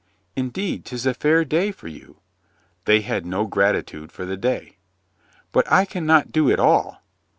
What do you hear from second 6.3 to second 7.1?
do it all."